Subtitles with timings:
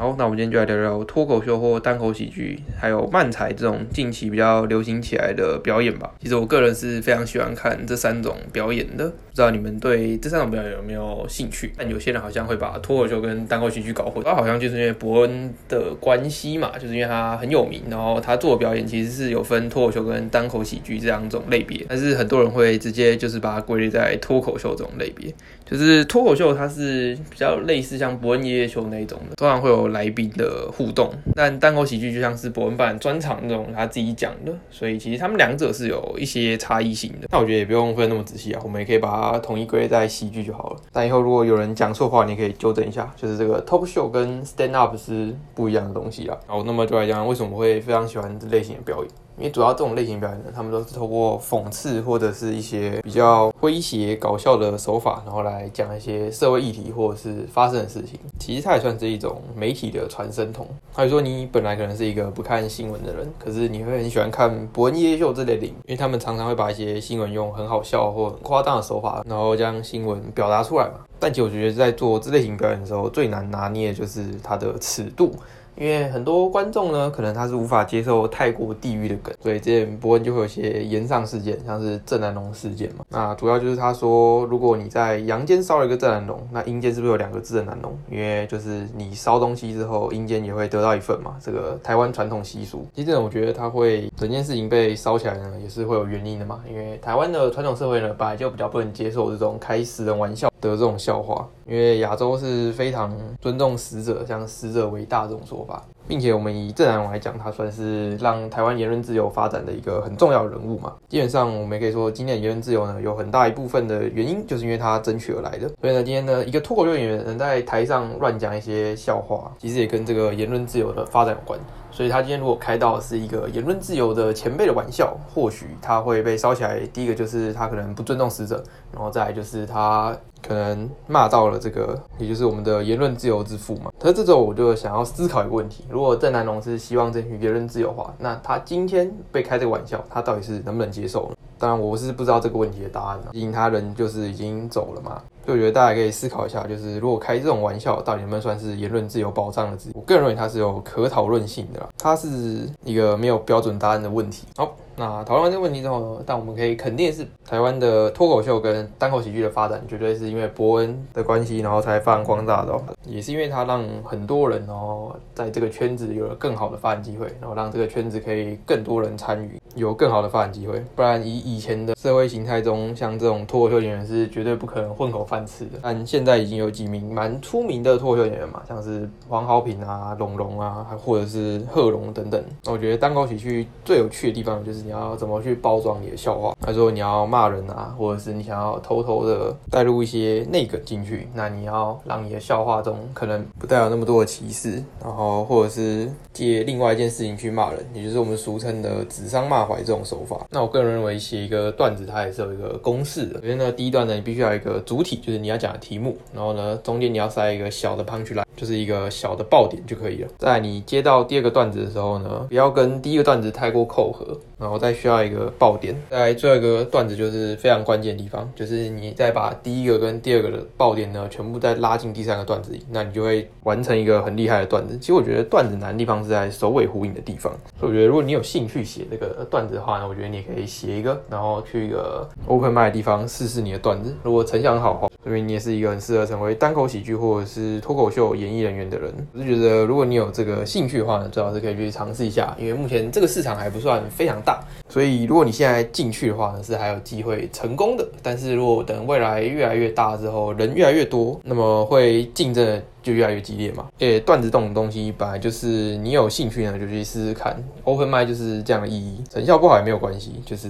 [0.00, 6.10] 好，那我们今天就来聊聊脱口秀或单口喜剧，还有漫才这种近期比较流行起来的表演吧。
[6.22, 11.74] 其实我个人是非常喜欢看这三种表演的，不知道你们对这三种表演有没有兴趣？
[11.76, 25.30] 但有些人好像会把脱口秀跟单口喜剧搞混，他好像就是因为伯恩的关系嘛，就是因为他很有名，然后他做的表演其实是有分脱口秀跟单口喜剧这两种类别，但是很多人会直接就是把它归类在脱口秀这种类别。
[25.66, 31.10] 就是脱口秀，它是比较类似像伯恩夜夜秀那一种的，通常会有来宾的互动。
[31.34, 37.28] 但单口喜剧就像是伯恩版专场那种他自己讲的，所以其实他们两者是有一些差异性的。
[37.30, 40.76] 那我觉得也不用分那么仔细啊，我们也可以把它统一归类在喜剧就好了。
[40.92, 46.36] 但以后如果有人讲错话，你可以纠正一下，就是这个 talk show 跟 stand up 是不一样的东西啊。
[46.46, 49.10] 好，那么就来讲为什么我会非常喜欢这类型的表演。
[49.40, 58.20] 因为主要这种类型表演呢，他们都是透过讽刺或者是一些比较诙谐搞笑的手法，然后来讲一些社会议题或者是发生的事情。
[58.38, 60.68] 其实它也算是一种媒体的传声筒。
[60.92, 71.00] 还有说，你本来可能是一个不看新闻的人，可是你会很喜欢看伯恩夜秀这类的，因为他们常常会把一些新闻用很好笑或很夸张的手法，然后将新闻表达出来嘛。
[71.18, 75.34] 但其实我觉得在做这类型表演的时候，最难拿捏的就是它的尺度。
[75.76, 83.04] 因为很多观众呢，可能他是无法接受太过地狱的梗，所以之前伯恩就会有些言上事件，像是郑南龙事件嘛。
[83.08, 87.96] 那主要就是他说，如果你在阳间烧了一个郑南龙，那阴间是不是有两个郑南龙？
[88.10, 91.36] 因为就是你烧东西之后，阴间也会得到一份嘛。
[91.40, 96.60] 这个台湾传统习俗，其实我觉得他会整件事情被烧起来呢，也是会有原因的嘛。
[96.68, 105.82] 因为台湾的传统社会呢，本来就比较不能接受这种开死人玩笑的这种笑话，因为亚洲是非常尊重死者，像死者为大这种说法。
[106.08, 110.92] 并且我们以郑南龙来讲，他算是让台湾言论自由发展的一个很重要人物嘛。
[111.08, 115.68] 基本上我们也可以说，今天的言论自由呢，有很大一部分的原因就是因为他争取而来的。
[115.80, 121.56] 所以呢，今天呢，一个脱口秀演员能在台上乱讲一些笑话，其实也跟这个言论自由的发展有关。
[121.90, 126.80] 所以他今天如果开到是一个言论自由的前辈的玩笑，或许他会被烧起来。
[126.92, 128.62] 第一个就是他可能不尊重死者，
[128.92, 130.16] 然后再来就是他。
[130.42, 133.92] 可能骂到了这个，也就是我们的言论自由之父嘛。
[133.98, 141.36] 可是这种我就想要思考一个问题：如果郑南龙是希望争取言论自由的话，那他今天被开这个玩笑，他到底是能不能接受呢？
[141.60, 145.22] 当然，我是不知道这个问题的答案了，毕竟他人就是已经走了嘛。
[145.44, 149.94] 所以我觉得大家可以思考一下，就是如果开这种玩笑，到底能不能算是言论自由保障的自由？
[149.96, 154.46] 我个人认为它是有可讨论性的啦，它是一个没有标准答案的问题。
[154.56, 154.74] 好。
[154.96, 156.22] 那讨论完这个问题之后呢？
[156.26, 162.78] 但我们可以肯定是台湾的脱口秀跟单口喜剧的发展，绝对是因为伯恩的关系，然后才发扬光大的。
[163.06, 170.84] 也是因为他让很多人哦，在这个圈子有了更好的发展机会，然后让这个圈子可以更多人参与，有更好的发展机会。
[170.94, 175.78] 不然以以前的社会形态中，像这种脱口秀演员是绝对不可能混口饭吃的。
[175.80, 182.42] 但现在已经有几名蛮出名的脱口秀演员嘛，像是黄豪平啊、龙龙啊，还或者是贺龙等等。
[182.66, 184.80] 我觉得单口喜剧最有趣的地方就是。
[184.80, 186.56] 你要怎么去包装你的笑话？
[186.58, 200.46] 他说你要骂人啊，或者是你想要偷偷的带入一些内梗进去，那你要让你的笑话中可能不带有那么多的歧视，然后或者是借另外一件事情去骂人，也就是我们俗称的指桑骂怀这种手法。
[200.50, 203.40] 那我个人认为写一个段子，它也是有一个公式的。
[203.40, 210.28] 首先呢，第一段呢，你必须要有一个主体，就是你要讲的题目，然后呢，中间你要塞一个小的 punch line，就是一个小的爆点就可以了。
[210.38, 214.80] 在你接到第二个段子的时候呢，不要跟第一个段子太过扣合，然后。
[214.80, 224.96] 再需要一个爆点，在最后一个段子就是非常关键的地方，就是你再把第一个跟第二个的爆点呢，全部再拉进第三个段子里，那你就会完成一个很厉害的段子。
[224.98, 234.16] 其实我觉得段子难的地方是在首尾呼应的地方，所以我觉得如果你有兴趣写这个段子的话呢，我觉得你也可以写一个，然后去一个 open m i 的地方试试你的段子。
[234.22, 239.12] 如果成效好的话，说明你也是一个很适合成为单口喜剧或者是脱口秀演艺人员的人。
[239.32, 244.60] 我是觉得如果你有这个兴趣的话呢，最好是可以去尝试一下，因为目前这个市场还不算非常大。
[244.88, 248.08] 所以，如果你现在进去的话呢，是还有机会成功的。
[248.22, 253.86] 但是如果等未来越来越大之后，人越来越多，那么会竞争就越来越激烈嘛。
[254.00, 257.56] 诶，段子这种东西本来就是你有兴趣呢，就去试试看。
[257.84, 260.68] Open m i 就是这样的意义，成效不好也没有关系，就是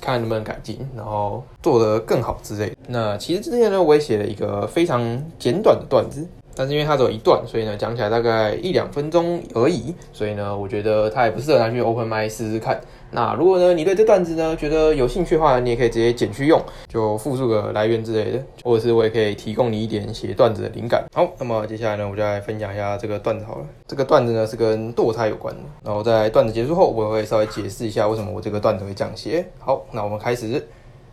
[0.00, 2.76] 看看能不能改进，然后做得更好之类的。
[2.86, 6.26] 那其实之前呢，我也写了一个非常简短的段子。
[6.58, 12.80] 但是因为它只有一段，所以呢讲起来大概一两分钟而已，所以呢我觉得它也不适合拿去 open m y 试试看。
[13.12, 21.04] 那如果呢你对这段子呢觉得有兴趣的话，你也可以直接剪去用，就复述个来源之类的，或者是我也可以提供你一点写段子的灵感。
[21.14, 23.66] 好，那么接下来呢我就来分享一下这个段子好了。
[23.86, 29.46] 这个段子呢是跟堕胎有关的，然后在段子结束后，我也会稍微解释一下为什么我这个段子会这样写。
[29.60, 30.66] 好，那我们开始。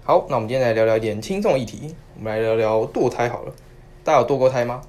[0.04, 3.52] 好，那我们今天来聊聊一点轻松议题，我们来聊聊堕胎好了。
[4.04, 4.82] 大家有堕过胎吗？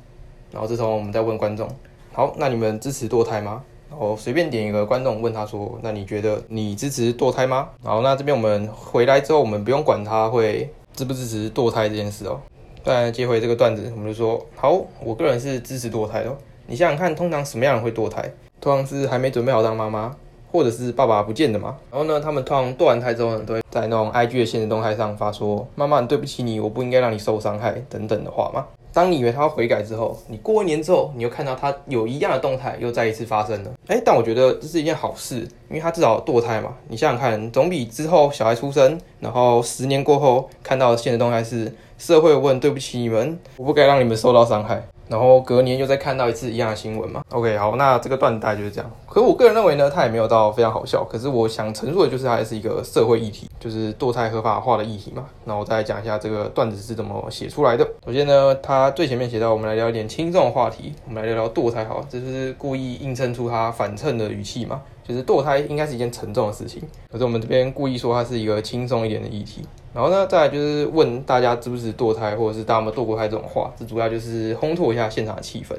[0.57, 1.69] 然后这时候我们再问观众，
[2.15, 3.63] 好，那你们支持堕胎吗？
[3.91, 7.69] 然后随便点一个观众问他说，那你觉得你支持堕胎吗？
[7.85, 12.41] 然后，那这边我们回来之后，我们不用管他会支不支持堕胎这件事哦。
[12.83, 16.35] 再接回这个段子，我们就说，好，我个人是支持堕胎的。
[16.67, 18.33] 你想想看，通常什么样人会堕胎？
[18.63, 20.17] 通常是还没准备好当妈妈。
[20.53, 28.65] 或者是爸爸不见的嘛，然后呢，他们通常堕完胎之后呢，都会在那种 IG 的现实动态上发说：“妈妈，对不起你，我不应该让你受伤害等等的话嘛。”
[28.97, 33.71] 当你以为他要悔改之后，你过一年之后，你又看到他有一样的动态又再一次发生了。
[33.89, 36.75] 哎，但我觉得这是一件好事，因为他至少堕胎嘛。
[36.89, 44.87] 你想想看，总比之后小孩出生，然后十年过后看到现实动态是社会问对不起你们，我不该让你们受到伤害。
[45.09, 48.91] 然后隔年又再看到一次一样的新闻嘛？OK，好，那这个段大概就是这样。
[49.09, 51.05] 可我个人认为呢，它也没有到非常好笑。
[51.05, 55.25] 可是我想陈述的就是它还是一个社会议题，就是堕胎合法化的议题嘛。
[55.45, 57.89] 那我再讲一下这个段子是怎么写出来的。
[58.05, 64.83] 首先呢，它最前面写到，我们来聊一点轻松的话题，我们来聊聊堕胎，好，这是故意映衬出它反衬的语气嘛？
[65.07, 69.63] 就是堕胎应该是一件沉重的事情，可是我们这边故意说它是一个轻松一点的议题。
[69.95, 75.75] 然后呢，再来就是问大家支不支持堕胎，或者是大家有没有堕过胎这种话，这主要就是烘托一下现场的气氛。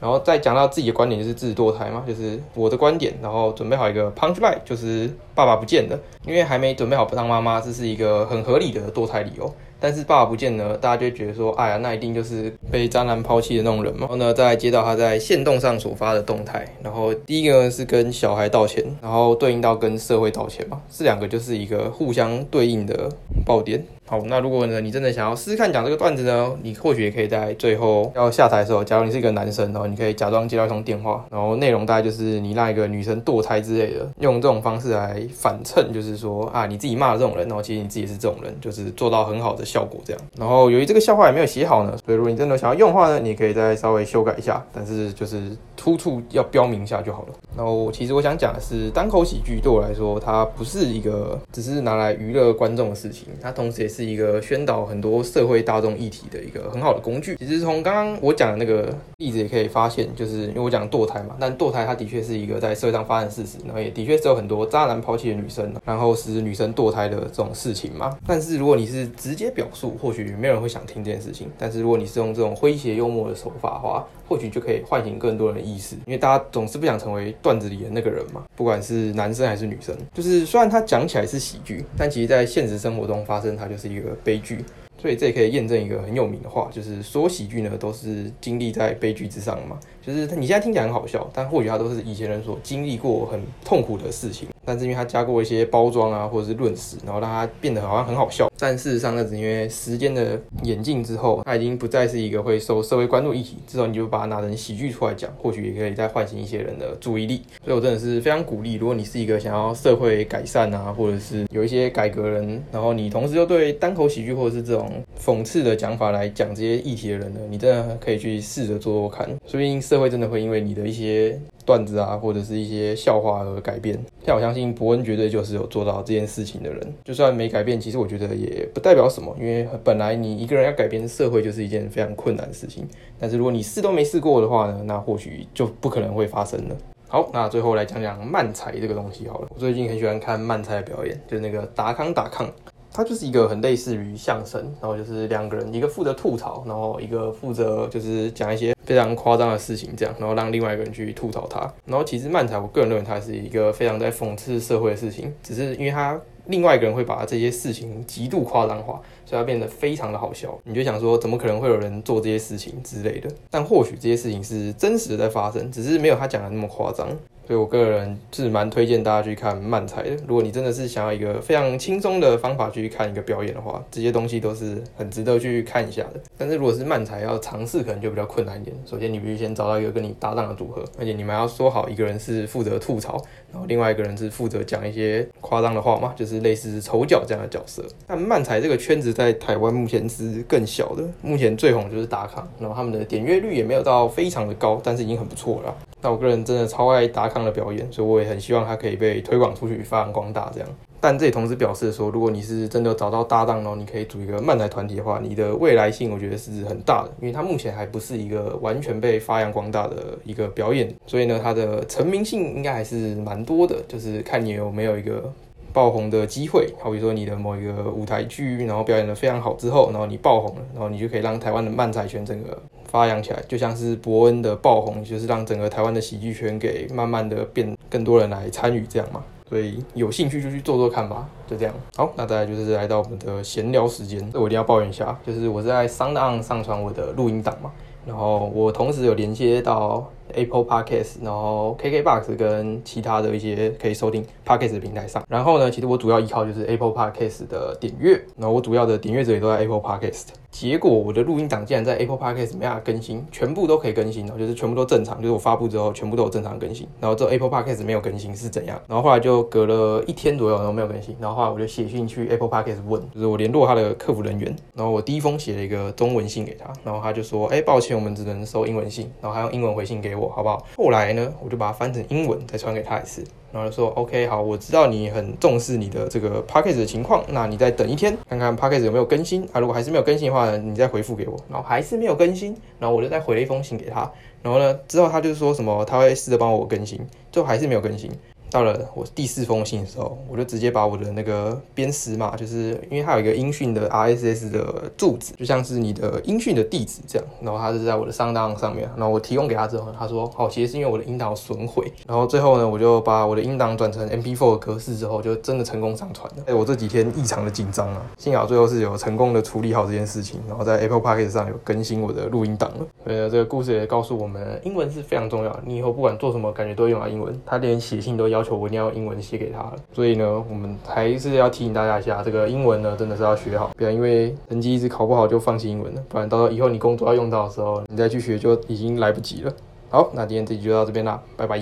[0.00, 3.12] 然后再讲到自己的观点，就是支持堕胎嘛，就是我的观点。
[3.20, 9.52] 然后准备好一个 punch line，就是爸爸不见了，因为还没准备好不当妈妈，这是一个很合理的堕胎理由。
[9.80, 14.00] 但是爸爸不见了，大家就觉得说，哎呀，那一定就是被渣男抛弃的那种人嘛。
[14.00, 23.08] 然后呢，再接到他在线动上所发的动态，然后第一个呢是跟小孩道歉，然后对应到跟社会道歉嘛，这两个就是一个互相对应的
[23.44, 23.82] 爆点。
[24.10, 40.20] 好，那如果呢，你真的想要试试看讲这个段子呢，你或许也可以在最后要下台的时候，假如你是一个男生，然后你可以假装接到一通电话，然后内容大概就是你让一个女生堕胎之类的，用这种方式来反衬，就是说啊，你自己骂了这种人，然后其实你自己也是这种人，就是做到很好的效果这样。
[40.36, 47.28] 然后由于这个笑话也没有写好呢，所以如果你真的想要用的话呢，你可以再稍微修改一下，但是就是突出要标明一下就好了。
[47.56, 57.36] 然后其实我想讲的是，单口喜剧对我来说，它不是一个只是拿来娱乐观众的事情，它同时也是是一个宣导很多社会大众议题的一个很好的工具。
[57.36, 68.16] 其实从刚刚我讲的那个例子也可以发现，就是因为我讲堕胎嘛，但堕胎它的确是一个在社会上发生事实，然后也的确是有很多渣男抛弃的女生，然后使女生堕胎的这种事情嘛。
[68.26, 71.48] 但是如果你是直接表述，或许没有人会想听这件事情。
[71.58, 79.94] 但是如果你是用这种诙谐幽默的手法的话，或许就可以唤醒更多人的意识，因为大家总是不想成为段子里的那个人嘛，不管是男生还是女生。
[80.14, 84.64] 就是虽然他讲起来是喜剧，但其实在现实生活中发生，它就是一个悲剧。
[85.00, 89.80] 所以这也可以验证一个很有名的话，就是所有喜剧呢都是经历在悲剧之上嘛。
[90.02, 94.48] 就是你现在听起来很好笑，但或许它都是以前人所经历过很痛苦的事情。
[94.64, 98.50] 但是因为它加过一些包装啊，或者是论史，然后让它变得好像很好笑。
[98.58, 103.56] 但事实上，那是因为时间的演进之后，它已经不再是一个会受社会关注议题。
[103.66, 107.42] 至少你就把它拿成喜剧出来讲，或许也可以再唤醒一些人的注意力。
[107.64, 121.38] 所以我真的是非常鼓励，如果你是一个想要社会改善啊，或者是有一些改革人，然后你同时又对单口喜剧或者是这种讽刺的讲法来讲这些议题的人呢，你真的可以去试着做做看，说不定社会真的会因为你的一些。
[121.70, 123.96] 段子啊，或者是一些笑话而改变。
[124.24, 126.94] 但我相信伯恩绝对就是有做到这件事情的人。
[127.04, 132.88] 就算没改变，其实我觉得也不代表什么，因为本来你一个人要改变社会就是一件非常困难的事情。
[133.20, 136.76] 但是如果你试都没试过的话呢，那或许就不可能会发生了。
[137.06, 139.48] 好，那最后来讲讲慢才这个东西好了。
[139.54, 142.48] 我最近很喜欢看慢才的表演，就是那个达康达康。
[142.92, 151.60] 它就是一个很类似于相声，然后就是两个人，一个负责吐槽，然后一个负责就是讲一些非常夸张的事情，这样，然后让另外一个人去吐槽他。
[151.86, 160.58] 然后其实漫才，我个人认为它是一个非常在讽刺社会的事情，只是因为他另外一个人会把这些事情极度夸张化，所以它变得非常的好笑。
[160.64, 163.30] 你就想说，怎么可能会有人做这些事情之类的？
[163.50, 167.08] 但或许这些事情是真实的在发生，只是没有他讲的那么夸张。
[167.46, 170.10] 所以我个人是蛮推荐大家去看漫才的。
[170.26, 176.20] 如果你真的是想要一个非常轻松的方法去看一个表演的话，这些东西都是很值得去看一下的。
[176.38, 178.76] 但是如果是漫才要尝试，可能就比较困难一点。
[178.86, 183.20] 首先，你必须先找到一个跟你搭档的组合，而且你们要说好，一个人是负责吐槽，
[183.52, 187.84] 然后另外一个人是负责讲一些夸张的话嘛，就是类似丑角这样的角色。
[188.06, 195.74] 那漫才这个圈子在台湾目前是更小的，目前最红就是达康，然后他们的点阅率也没有到非常的高，但是已经很不错了。
[196.02, 200.68] 那我个人真的超爱达康的表演，所以我也很希望他可以被推广出去，发扬光大这样。
[201.02, 215.32] 但这也同时表示说，如果你是真的找到搭档，哦你可以组一个漫才团体的话，你的未来性我觉得是很大的，因为它目前还不是一个完全被发扬光大的一个表演，所以呢，它的成名性应该还是蛮多的，就是看你有没有一个
[215.72, 216.68] 爆红的机会。
[216.80, 229.22] 好比说你的某一个舞台剧，然后表演的非常好之后，然后你爆红了，然后你就可以让台湾的漫才圈整个发扬起来，就像是伯恩的爆红，就是让整个台湾的喜剧圈给慢慢的变更多人来参与这样嘛。
[229.48, 231.74] 所以有兴趣就去做做看吧，就这样。
[231.96, 237.72] 好，那再来就是来到我们的闲聊时间，这我一定要抱怨一下，就是我在 Sound 上传我的录音档嘛，
[238.06, 240.10] 然后我同时有连接到。
[240.34, 245.24] Apple Podcast，然后 KKBox 跟其他的一些可以收听 Podcast 的平台上。
[245.28, 250.28] 然后呢，其实我主要依靠就是 Apple Podcast 的点阅，然后我主要的点阅者也都在 Apple Podcast。
[250.50, 256.88] 结果我的录音档竟然在 Apple Podcast 没办法更新，全部都可以更新哦，就是全部都正常，就是我发布之后全部都有正常更新。
[257.00, 258.80] 然后这 Apple Podcast 没有更新是怎样？
[258.88, 261.16] 然后后来就隔了一天左右，然后没有更新。
[261.20, 264.54] 然后后来我就写信去 Apple Podcast 问，就是我联络他的客服人员。
[264.74, 270.64] 然后我第一封写了一个中文信给他，然后他就说：“哎，抱歉，我们只能收英文信。”然后还用英文回信给我，我好不好？
[270.76, 273.24] 后来呢，我就把它翻成英文再传给他一次。
[273.52, 278.86] 然后就说，OK，好，我知道你很重视你的这个 p a c k a g e 的情况，那你再等一天，看看 p a c k a g e
[278.86, 279.58] 有没有更新啊。
[279.58, 281.36] 如果还是没有更新的话呢，你再回复给我。
[281.48, 284.08] 然后还是没有更新，然后我就再回了一封信给他。
[284.40, 287.00] 然后呢，之后他就说什么，他会试着帮我更新，
[287.32, 288.08] 就还是没有更新。
[288.50, 297.28] 到了我第四封信的时候，我就直接把我的那个编时码，就是因为它有一个音讯的 RSS 的柱子，就像是你的音讯的地址这样。
[297.40, 306.42] 然后它是在我的上档上面，然后我提供给他之后，他说：“哦，其实是因为我的音档损毁。”然后最后呢，我就把我的音档转成 MP4 的格式之后，就真的成功上传了。
[306.46, 312.86] 哎，我这几天异常的紧张啊，幸好最后是有成功的处理好这件事情，然后在 Apple Podcast 上有更新我的录音档了。
[313.04, 315.60] 呃，这个故事也告诉我们，英文是非常重要。
[315.64, 317.38] 你以后不管做什么，感觉都用到英文。
[317.46, 319.20] 他连写信都要要求我一定要用英文。
[319.20, 329.52] 写给他了，所以呢，我们还是要提醒大家一下，这个英文呢，真的是要学好，不要因为成绩一直考不好就放弃英文了，不然到时候以后你工作要用到的时候，你再去学就已经来不及了。
[329.90, 331.60] 好，那今天这集就到这边啦，拜拜。